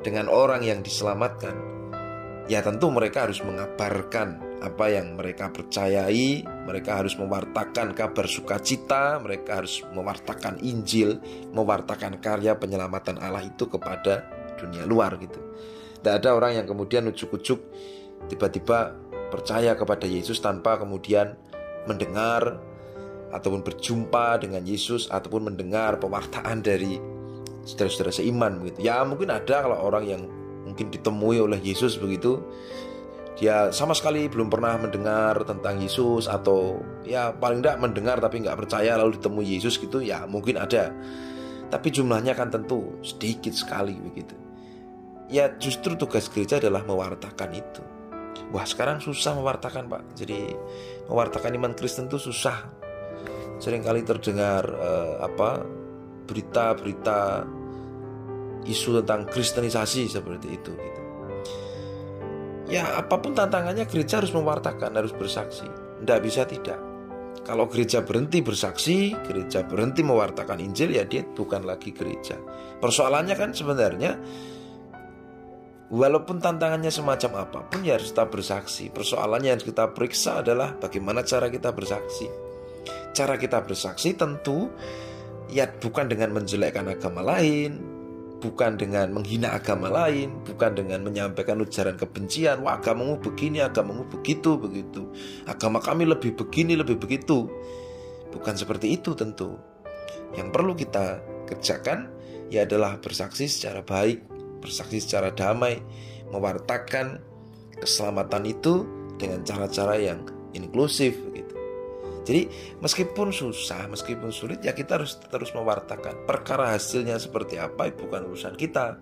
dengan 0.06 0.30
orang 0.30 0.62
yang 0.62 0.86
diselamatkan? 0.86 1.74
Ya 2.46 2.60
tentu 2.60 2.92
mereka 2.92 3.24
harus 3.26 3.40
mengabarkan 3.40 4.54
apa 4.64 4.86
yang 4.88 5.20
mereka 5.20 5.52
percayai, 5.52 6.44
mereka 6.68 7.04
harus 7.04 7.20
mewartakan 7.20 7.92
kabar 7.92 8.28
sukacita, 8.28 9.20
mereka 9.20 9.60
harus 9.60 9.84
mewartakan 9.92 10.60
Injil, 10.64 11.20
mewartakan 11.52 12.24
karya 12.24 12.56
penyelamatan 12.56 13.20
Allah 13.20 13.44
itu 13.44 13.68
kepada 13.68 14.24
dunia 14.56 14.88
luar 14.88 15.20
gitu. 15.20 15.40
Tidak 16.04 16.20
ada 16.20 16.36
orang 16.36 16.60
yang 16.60 16.68
kemudian 16.68 17.08
ujuk-ujuk 17.08 17.64
tiba-tiba 18.28 18.92
percaya 19.32 19.72
kepada 19.80 20.04
Yesus 20.04 20.44
tanpa 20.44 20.76
kemudian 20.76 21.40
mendengar 21.88 22.60
ataupun 23.32 23.64
berjumpa 23.64 24.44
dengan 24.44 24.62
Yesus 24.68 25.08
ataupun 25.08 25.48
mendengar 25.48 25.98
pewartaan 25.98 26.60
dari 26.60 27.00
saudara-saudara 27.64 28.12
seiman 28.12 28.60
begitu. 28.60 28.84
Ya 28.84 29.00
mungkin 29.08 29.32
ada 29.32 29.64
kalau 29.64 29.80
orang 29.80 30.04
yang 30.06 30.22
mungkin 30.68 30.92
ditemui 30.92 31.40
oleh 31.40 31.64
Yesus 31.64 31.96
begitu 31.96 32.44
dia 33.34 33.74
sama 33.74 33.98
sekali 33.98 34.30
belum 34.30 34.48
pernah 34.48 34.78
mendengar 34.78 35.42
tentang 35.42 35.82
Yesus 35.82 36.30
atau 36.30 36.78
ya 37.02 37.34
paling 37.34 37.66
tidak 37.66 37.82
mendengar 37.82 38.18
tapi 38.22 38.46
nggak 38.46 38.56
percaya 38.56 38.94
lalu 38.96 39.18
ditemui 39.18 39.58
Yesus 39.58 39.82
gitu 39.82 40.06
ya 40.06 40.30
mungkin 40.30 40.62
ada 40.62 40.94
tapi 41.74 41.90
jumlahnya 41.90 42.38
kan 42.38 42.54
tentu 42.54 43.02
sedikit 43.02 43.52
sekali 43.58 43.98
begitu 43.98 44.38
ya 45.34 45.58
justru 45.58 45.98
tugas 45.98 46.30
gereja 46.30 46.62
adalah 46.62 46.86
mewartakan 46.86 47.50
itu. 47.58 47.82
Wah 48.54 48.70
sekarang 48.70 49.02
susah 49.02 49.34
mewartakan 49.34 49.90
pak. 49.90 50.14
Jadi 50.14 50.54
mewartakan 51.10 51.58
iman 51.58 51.74
Kristen 51.74 52.06
itu 52.06 52.22
susah. 52.22 52.70
Seringkali 53.58 54.06
terdengar 54.06 54.62
uh, 54.70 55.26
apa 55.26 55.66
berita-berita 56.30 57.50
isu 58.70 59.02
tentang 59.02 59.26
kristenisasi 59.26 60.06
seperti 60.06 60.48
itu. 60.54 60.70
Gitu. 60.70 61.02
Ya 62.70 62.94
apa 62.94 63.18
pun 63.18 63.34
tantangannya 63.34 63.90
gereja 63.90 64.22
harus 64.22 64.32
mewartakan, 64.38 64.94
harus 64.94 65.18
bersaksi. 65.18 65.66
Tidak 66.00 66.20
bisa 66.22 66.46
tidak. 66.46 66.80
Kalau 67.44 67.68
gereja 67.68 68.06
berhenti 68.06 68.40
bersaksi, 68.40 69.12
gereja 69.28 69.68
berhenti 69.68 70.00
mewartakan 70.00 70.64
Injil, 70.64 70.96
ya 70.96 71.04
dia 71.04 71.28
bukan 71.28 71.68
lagi 71.68 71.92
gereja. 71.92 72.40
Persoalannya 72.80 73.36
kan 73.36 73.52
sebenarnya 73.52 74.16
Walaupun 75.92 76.40
tantangannya 76.40 76.90
semacam 76.90 77.48
apa 77.48 77.60
pun 77.68 77.84
ya 77.84 78.00
harus 78.00 78.16
tetap 78.16 78.32
bersaksi. 78.32 78.88
Persoalannya 78.88 79.52
yang 79.52 79.58
harus 79.60 79.68
kita 79.68 79.92
periksa 79.92 80.40
adalah 80.40 80.74
bagaimana 80.80 81.22
cara 81.28 81.52
kita 81.52 81.76
bersaksi. 81.76 82.28
Cara 83.14 83.38
kita 83.38 83.62
bersaksi 83.62 84.16
tentu 84.18 84.72
ya 85.52 85.70
bukan 85.70 86.10
dengan 86.10 86.34
menjelekkan 86.34 86.88
agama 86.90 87.22
lain, 87.22 87.78
bukan 88.42 88.76
dengan 88.76 89.14
menghina 89.14 89.56
agama 89.56 89.88
lain, 89.88 90.44
bukan 90.44 90.76
dengan 90.76 91.06
menyampaikan 91.06 91.62
ujaran 91.64 91.96
kebencian, 91.96 92.60
wah 92.66 92.76
agamamu 92.82 93.22
begini, 93.22 93.64
agamamu 93.64 94.04
begitu, 94.10 94.60
begitu. 94.60 95.08
Agama 95.48 95.80
kami 95.80 96.04
lebih 96.04 96.36
begini, 96.36 96.76
lebih 96.76 97.00
begitu. 97.00 97.48
Bukan 98.36 98.58
seperti 98.58 98.98
itu 98.98 99.16
tentu. 99.16 99.56
Yang 100.34 100.48
perlu 100.50 100.74
kita 100.74 101.22
kerjakan 101.48 102.10
ya 102.50 102.66
adalah 102.66 102.98
bersaksi 102.98 103.46
secara 103.46 103.86
baik, 103.86 104.33
bersaksi 104.64 105.04
secara 105.04 105.36
damai, 105.36 105.84
mewartakan 106.32 107.20
keselamatan 107.84 108.48
itu 108.48 108.88
dengan 109.20 109.44
cara-cara 109.44 110.00
yang 110.00 110.24
inklusif 110.56 111.20
gitu. 111.36 111.56
Jadi 112.24 112.48
meskipun 112.80 113.36
susah, 113.36 113.92
meskipun 113.92 114.32
sulit 114.32 114.64
ya 114.64 114.72
kita 114.72 114.96
harus 114.96 115.20
terus 115.28 115.52
mewartakan. 115.52 116.24
Perkara 116.24 116.72
hasilnya 116.72 117.20
seperti 117.20 117.60
apa 117.60 117.92
bukan 117.92 118.32
urusan 118.32 118.56
kita. 118.56 118.96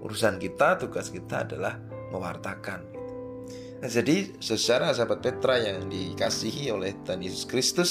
Urusan 0.00 0.38
kita, 0.38 0.78
tugas 0.78 1.10
kita 1.10 1.44
adalah 1.44 1.76
mewartakan. 2.14 2.80
Gitu. 2.88 3.00
Nah, 3.80 3.88
jadi 3.90 4.16
secara 4.40 4.92
sahabat 4.96 5.20
Petra 5.20 5.60
yang 5.60 5.88
dikasihi 5.88 6.72
oleh 6.72 6.96
Tuhan 7.04 7.20
Yesus 7.20 7.44
Kristus, 7.44 7.90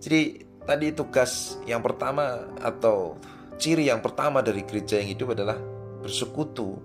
jadi 0.00 0.46
tadi 0.62 0.94
tugas 0.94 1.58
yang 1.66 1.82
pertama 1.82 2.48
atau 2.62 3.18
ciri 3.58 3.88
yang 3.90 4.04
pertama 4.04 4.40
dari 4.44 4.62
gereja 4.62 5.00
yang 5.00 5.10
hidup 5.10 5.34
adalah 5.34 5.58
bersekutu, 6.02 6.76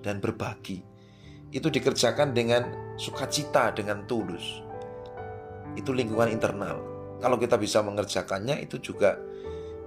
dan 0.00 0.20
berbagi. 0.20 0.84
Itu 1.54 1.70
dikerjakan 1.70 2.34
dengan 2.34 2.94
sukacita, 2.98 3.72
dengan 3.72 4.04
tulus. 4.04 4.60
Itu 5.78 5.94
lingkungan 5.94 6.28
internal. 6.32 6.80
Kalau 7.22 7.40
kita 7.40 7.56
bisa 7.56 7.80
mengerjakannya, 7.80 8.60
itu 8.60 8.82
juga 8.82 9.16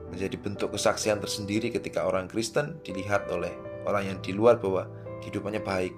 menjadi 0.10 0.40
bentuk 0.40 0.74
kesaksian 0.74 1.20
tersendiri 1.20 1.70
ketika 1.70 2.08
orang 2.08 2.32
Kristen 2.32 2.80
dilihat 2.82 3.28
oleh 3.28 3.52
orang 3.84 4.16
yang 4.16 4.18
di 4.24 4.32
luar 4.32 4.58
bahwa 4.58 4.88
kehidupannya 5.20 5.62
baik, 5.62 5.96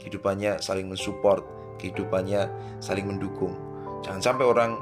kehidupannya 0.00 0.58
saling 0.64 0.88
mensupport, 0.88 1.44
kehidupannya 1.76 2.48
saling 2.80 3.04
mendukung. 3.04 3.52
Jangan 4.00 4.32
sampai 4.32 4.44
orang 4.48 4.80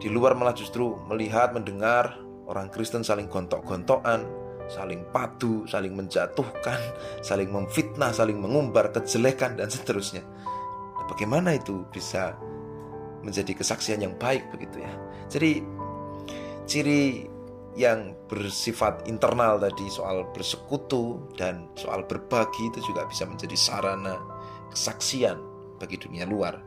di 0.00 0.08
luar 0.08 0.32
malah 0.32 0.56
justru 0.56 0.96
melihat, 1.06 1.52
mendengar 1.52 2.16
orang 2.48 2.72
Kristen 2.72 3.04
saling 3.04 3.28
gontok-gontokan, 3.28 4.24
saling 4.68 5.06
padu, 5.10 5.64
saling 5.66 5.94
menjatuhkan, 5.94 6.78
saling 7.24 7.50
memfitnah, 7.50 8.10
saling 8.14 8.38
mengumbar 8.38 8.90
kejelekan 8.94 9.58
dan 9.58 9.70
seterusnya. 9.70 10.22
Nah, 10.22 11.04
bagaimana 11.10 11.56
itu 11.56 11.86
bisa 11.90 12.36
menjadi 13.22 13.54
kesaksian 13.54 14.02
yang 14.02 14.14
baik 14.18 14.50
begitu 14.50 14.82
ya. 14.82 14.92
Jadi 15.30 15.62
ciri 16.66 17.26
yang 17.72 18.12
bersifat 18.28 19.08
internal 19.08 19.56
tadi 19.56 19.88
soal 19.88 20.28
bersekutu 20.36 21.24
dan 21.40 21.72
soal 21.72 22.04
berbagi 22.04 22.68
itu 22.68 22.84
juga 22.84 23.08
bisa 23.08 23.24
menjadi 23.24 23.56
sarana 23.56 24.20
kesaksian 24.68 25.40
bagi 25.80 25.96
dunia 25.96 26.28
luar. 26.28 26.60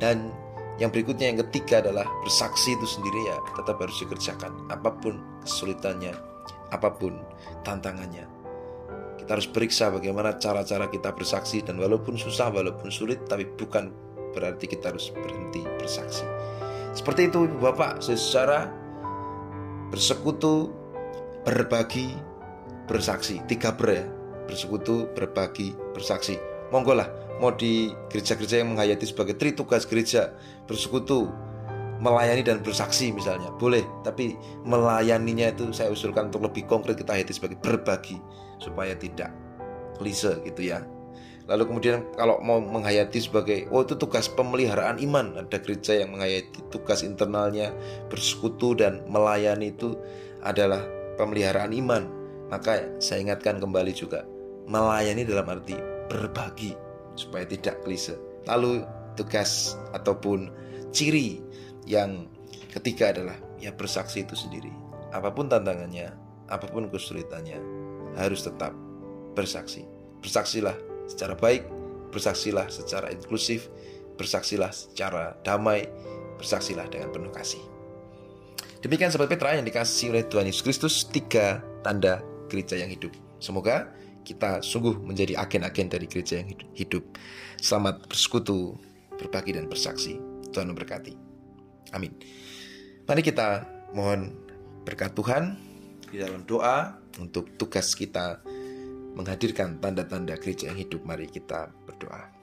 Dan 0.00 0.32
yang 0.76 0.92
berikutnya 0.92 1.32
yang 1.32 1.40
ketiga 1.48 1.80
adalah 1.80 2.04
bersaksi 2.24 2.76
itu 2.76 2.84
sendiri 2.84 3.20
ya 3.28 3.36
tetap 3.56 3.80
harus 3.80 3.96
dikerjakan 4.00 4.52
apa 4.68 4.92
pun 4.92 5.20
kesulitannya, 5.44 6.12
apa 6.70 6.94
pun 6.94 7.18
tantangannya. 7.62 8.26
Kita 9.16 9.34
harus 9.34 9.48
periksa 9.50 9.90
bagaimana 9.90 10.38
cara-cara 10.38 10.86
kita 10.86 11.10
bersaksi 11.14 11.64
dan 11.64 11.80
walaupun 11.82 12.14
susah, 12.14 12.52
walaupun 12.52 12.94
sulit 12.94 13.26
tapi 13.26 13.48
bukan 13.48 13.90
berarti 14.36 14.68
kita 14.68 14.92
harus 14.92 15.10
berhenti 15.10 15.64
bersaksi. 15.80 16.22
Seperti 16.92 17.28
itu 17.28 17.44
Ibu 17.48 17.58
Bapak, 17.60 18.00
secara 18.00 18.70
bersekutu, 19.90 20.72
berbagi, 21.44 22.14
bersaksi. 22.86 23.42
Tiga 23.50 23.74
ber 23.74 23.88
ya, 23.92 24.04
bersekutu, 24.46 25.10
berbagi, 25.12 25.74
bersaksi. 25.92 26.38
Monggo 26.70 26.94
lah 26.98 27.08
mau 27.38 27.52
di 27.52 27.92
gereja-gereja 28.08 28.64
yang 28.64 28.74
menghayati 28.74 29.06
sebagai 29.06 29.36
tri 29.36 29.52
tugas 29.52 29.84
gereja 29.84 30.32
bersekutu 30.64 31.28
melayani 32.00 32.42
dan 32.44 32.60
bersaksi 32.60 33.12
misalnya. 33.12 33.52
Boleh 33.56 33.84
tapi 34.04 34.36
melayaninya 34.64 35.52
itu 35.52 35.70
saya 35.72 35.92
usulkan 35.92 36.28
untuk 36.28 36.44
lebih 36.46 36.68
konkret 36.68 36.98
kita 37.00 37.16
hayati 37.16 37.32
sebagai 37.36 37.58
berbagi 37.60 38.18
supaya 38.60 38.92
tidak 38.96 39.32
klise 39.96 40.40
gitu 40.44 40.72
ya. 40.72 40.84
Lalu 41.46 41.62
kemudian 41.70 42.02
kalau 42.18 42.42
mau 42.42 42.58
menghayati 42.58 43.22
sebagai 43.22 43.70
oh 43.70 43.86
itu 43.86 43.94
tugas 43.94 44.26
pemeliharaan 44.26 44.98
iman. 44.98 45.38
Ada 45.38 45.62
gereja 45.62 46.02
yang 46.02 46.18
menghayati 46.18 46.58
tugas 46.74 47.06
internalnya 47.06 47.70
bersekutu 48.10 48.74
dan 48.74 49.06
melayani 49.06 49.70
itu 49.70 49.94
adalah 50.42 50.82
pemeliharaan 51.14 51.70
iman. 51.70 52.10
Maka 52.50 52.98
saya 52.98 53.22
ingatkan 53.22 53.62
kembali 53.62 53.94
juga 53.94 54.26
melayani 54.66 55.22
dalam 55.22 55.46
arti 55.46 55.78
berbagi 56.10 56.74
supaya 57.14 57.46
tidak 57.46 57.78
klise. 57.86 58.18
Lalu 58.50 58.82
tugas 59.14 59.78
ataupun 59.94 60.50
ciri 60.90 61.42
yang 61.86 62.26
ketiga 62.74 63.14
adalah 63.14 63.38
ya 63.62 63.72
bersaksi 63.72 64.26
itu 64.26 64.34
sendiri. 64.36 64.70
Apa 65.14 65.32
pun 65.32 65.48
tantangannya, 65.48 66.12
apa 66.50 66.66
pun 66.68 66.90
kesulitannya, 66.90 67.56
harus 68.18 68.44
tetap 68.44 68.74
bersaksi. 69.32 69.86
Bersaksilah 70.20 70.74
secara 71.06 71.38
baik, 71.38 71.64
bersaksilah 72.10 72.66
secara 72.68 73.14
inklusif, 73.14 73.70
bersaksilah 74.18 74.74
secara 74.74 75.38
damai, 75.46 75.86
bersaksilah 76.36 76.90
dengan 76.90 77.14
penuh 77.14 77.30
kasih. 77.30 77.62
Demikian 78.82 79.08
Sobat 79.08 79.32
Petra 79.32 79.56
yang 79.56 79.64
dikasih 79.64 80.12
oleh 80.12 80.24
Tuhan 80.28 80.46
Yesus 80.46 80.62
Kristus, 80.62 81.08
tiga 81.08 81.64
tanda 81.80 82.20
gereja 82.50 82.76
yang 82.76 82.92
hidup. 82.92 83.14
Semoga 83.40 83.90
kita 84.26 84.60
sungguh 84.60 84.98
menjadi 85.00 85.38
agen-agen 85.38 85.86
dari 85.86 86.06
gereja 86.10 86.42
yang 86.42 86.50
hidup. 86.74 87.04
Selamat 87.62 88.04
bersekutu, 88.10 88.74
berbagi 89.16 89.54
dan 89.54 89.70
bersaksi. 89.70 90.18
Tuhan 90.50 90.72
memberkati. 90.72 91.25
Amin. 91.94 92.14
Mari 93.06 93.22
kita 93.22 93.62
mohon 93.94 94.34
berkat 94.82 95.14
Tuhan 95.14 95.54
di 96.10 96.18
dalam 96.18 96.42
doa 96.46 96.98
untuk 97.22 97.54
tugas 97.54 97.94
kita 97.94 98.42
menghadirkan 99.16 99.78
tanda-tanda 99.78 100.36
gereja 100.38 100.70
yang 100.70 100.78
hidup. 100.78 101.02
Mari 101.06 101.30
kita 101.30 101.70
berdoa. 101.86 102.34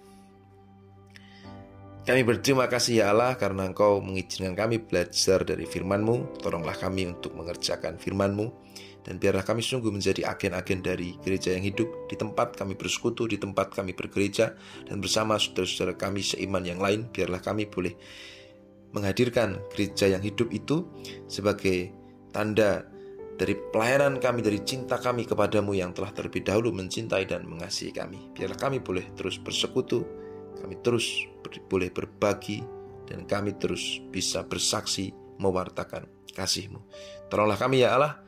Kami 2.03 2.19
berterima 2.27 2.67
kasih 2.67 2.99
ya 2.99 3.15
Allah 3.15 3.39
karena 3.39 3.63
Engkau 3.63 4.03
mengizinkan 4.03 4.59
kami 4.59 4.83
belajar 4.83 5.47
dari 5.47 5.63
firman-Mu. 5.63 6.43
Tolonglah 6.43 6.75
kami 6.75 7.07
untuk 7.07 7.31
mengerjakan 7.31 7.95
firman-Mu 7.95 8.51
dan 9.03 9.19
biarlah 9.19 9.43
kami 9.43 9.59
sungguh 9.59 9.91
menjadi 9.91 10.27
agen-agen 10.31 10.79
dari 10.79 11.19
gereja 11.19 11.51
yang 11.51 11.63
hidup 11.63 12.07
di 12.07 12.15
tempat 12.15 12.55
kami 12.55 12.79
bersekutu, 12.79 13.27
di 13.27 13.35
tempat 13.35 13.75
kami 13.75 13.91
bergereja, 13.91 14.55
dan 14.87 15.03
bersama 15.03 15.35
saudara-saudara 15.35 15.99
kami 15.99 16.23
seiman 16.23 16.63
yang 16.63 16.79
lain, 16.79 17.11
biarlah 17.11 17.43
kami 17.43 17.67
boleh 17.67 17.99
menghadirkan 18.93 19.59
gereja 19.73 20.07
yang 20.07 20.21
hidup 20.21 20.53
itu 20.53 20.85
sebagai 21.25 21.91
tanda 22.29 22.85
dari 23.33 23.57
pelayanan 23.57 24.21
kami, 24.21 24.45
dari 24.45 24.61
cinta 24.61 25.01
kami 25.01 25.25
kepadamu 25.25 25.73
yang 25.73 25.91
telah 25.91 26.13
terlebih 26.13 26.45
dahulu 26.45 26.69
mencintai 26.69 27.25
dan 27.25 27.49
mengasihi 27.49 27.89
kami. 27.89 28.29
Biarlah 28.37 28.57
kami 28.61 28.77
boleh 28.79 29.09
terus 29.17 29.41
bersekutu, 29.41 30.05
kami 30.61 30.77
terus 30.85 31.25
ber 31.41 31.57
boleh 31.65 31.89
berbagi, 31.89 32.61
dan 33.09 33.25
kami 33.25 33.57
terus 33.57 33.99
bisa 34.13 34.45
bersaksi 34.45 35.11
mewartakan 35.41 36.05
kasihmu. 36.37 36.79
Tolonglah 37.33 37.57
kami 37.57 37.81
ya 37.81 37.97
Allah, 37.97 38.21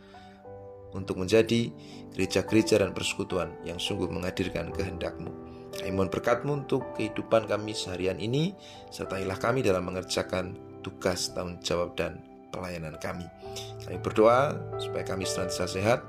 untuk 0.97 1.21
menjadi 1.21 1.69
gereja-gereja 2.17 2.81
dan 2.81 2.95
persekutuan 2.95 3.53
yang 3.67 3.77
sungguh 3.77 4.09
menghadirkan 4.09 4.73
kehendakmu. 4.73 5.44
Kami 5.75 5.91
mohon 5.91 6.07
berkatmu 6.07 6.65
untuk 6.65 6.95
kehidupan 6.95 7.51
kami 7.51 7.75
seharian 7.75 8.15
ini, 8.17 8.55
sertailah 8.89 9.35
kami 9.35 9.59
dalam 9.59 9.83
mengerjakan 9.85 10.55
tugas, 10.79 11.35
tanggung 11.35 11.59
jawab, 11.59 11.97
dan 11.99 12.23
pelayanan 12.53 12.95
kami. 13.01 13.27
Kami 13.83 13.97
berdoa 13.99 14.55
supaya 14.79 15.03
kami 15.03 15.27
senantiasa 15.27 15.67
sehat, 15.67 15.99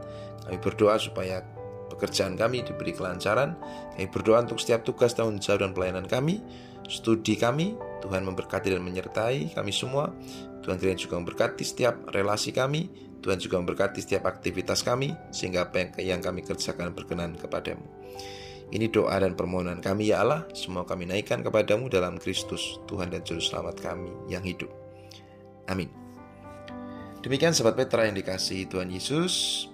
kami 0.46 0.62
berdoa 0.62 1.00
supaya 1.02 1.42
pekerjaan 1.90 2.38
kami 2.38 2.62
diberi 2.62 2.94
kelancaran, 2.94 3.58
kami 3.96 4.06
berdoa 4.06 4.46
untuk 4.46 4.62
setiap 4.62 4.86
tugas, 4.86 5.18
tanggung 5.18 5.42
jawab, 5.42 5.66
dan 5.66 5.72
pelayanan 5.74 6.06
kami, 6.06 6.38
studi 6.86 7.34
kami, 7.34 7.74
Tuhan 8.04 8.22
memberkati 8.22 8.70
dan 8.70 8.82
menyertai 8.86 9.56
kami 9.58 9.72
semua, 9.74 10.14
Tuhan 10.62 10.78
kiranya 10.78 11.00
juga 11.02 11.18
memberkati 11.18 11.62
setiap 11.66 12.10
relasi 12.14 12.54
kami, 12.54 12.86
Tuhan 13.22 13.42
juga 13.42 13.58
memberkati 13.58 13.98
setiap 13.98 14.30
aktivitas 14.30 14.86
kami, 14.86 15.10
sehingga 15.34 15.66
apa 15.66 15.98
yang, 15.98 16.22
kami 16.22 16.46
kerjakan 16.46 16.94
berkenan 16.94 17.34
kepadamu. 17.34 17.82
Ini 18.74 18.90
doa 18.90 19.14
dan 19.22 19.38
permohonan 19.38 19.78
kami 19.78 20.10
ya 20.10 20.26
Allah, 20.26 20.42
semua 20.50 20.82
kami 20.82 21.06
naikkan 21.06 21.46
kepadamu 21.46 21.86
dalam 21.86 22.18
Kristus, 22.18 22.82
Tuhan 22.90 23.14
dan 23.14 23.22
Juru 23.22 23.38
Selamat 23.38 23.78
kami 23.78 24.10
yang 24.26 24.42
hidup. 24.42 24.70
Amin. 25.70 25.86
Demikian 27.22 27.54
Sobat 27.54 27.78
Petra 27.78 28.06
yang 28.06 28.18
dikasih 28.18 28.70
Tuhan 28.70 28.90
Yesus, 28.90 29.66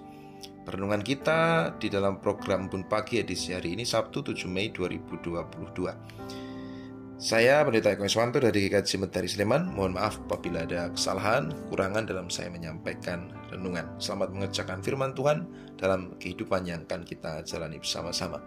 Perenungan 0.63 1.03
kita 1.03 1.75
di 1.75 1.91
dalam 1.91 2.23
program 2.23 2.71
Bun 2.71 2.87
Pagi 2.87 3.19
edisi 3.19 3.51
hari 3.51 3.75
ini 3.75 3.83
Sabtu 3.83 4.31
7 4.31 4.47
Mei 4.47 4.71
2022. 4.71 7.19
Saya 7.19 7.67
Pendeta 7.67 7.91
Eko 7.91 8.07
Iswanto 8.07 8.39
dari 8.39 8.71
GKJ 8.71 9.03
Metari 9.03 9.27
Sleman. 9.27 9.75
Mohon 9.75 9.99
maaf 9.99 10.23
apabila 10.23 10.63
ada 10.63 10.87
kesalahan, 10.95 11.51
kekurangan 11.51 12.07
dalam 12.07 12.31
saya 12.31 12.47
menyampaikan 12.47 13.27
renungan. 13.51 13.91
Selamat 13.99 14.31
mengerjakan 14.31 14.79
firman 14.79 15.11
Tuhan 15.11 15.51
dalam 15.75 16.15
kehidupan 16.15 16.63
yang 16.63 16.87
akan 16.87 17.03
kita 17.03 17.43
jalani 17.43 17.83
bersama-sama. 17.83 18.39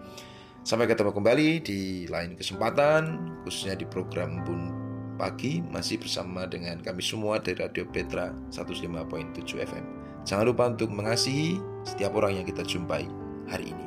Sampai 0.66 0.90
ketemu 0.90 1.14
kembali 1.14 1.62
di 1.62 2.10
lain 2.10 2.34
kesempatan, 2.34 3.22
khususnya 3.46 3.78
di 3.78 3.86
program 3.86 4.42
Bun 4.42 4.74
Pagi, 5.14 5.62
masih 5.62 6.02
bersama 6.02 6.42
dengan 6.42 6.82
kami 6.82 7.06
semua 7.06 7.38
dari 7.38 7.62
Radio 7.62 7.86
Petra 7.86 8.34
105.7 8.50 9.62
FM. 9.62 9.84
Jangan 10.26 10.42
lupa 10.42 10.66
untuk 10.66 10.90
mengasihi 10.90 11.62
setiap 11.86 12.18
orang 12.18 12.42
yang 12.42 12.46
kita 12.50 12.66
jumpai 12.66 13.06
hari 13.46 13.70
ini. 13.70 13.86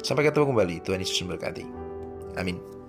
Sampai 0.00 0.24
ketemu 0.24 0.56
kembali, 0.56 0.80
Tuhan 0.88 1.04
Yesus 1.04 1.20
memberkati. 1.20 1.68
Amin. 2.40 2.79